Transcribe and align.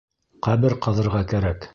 Ҡәбер 0.47 0.75
ҡаҙырға 0.85 1.21
кәрәк. 1.35 1.69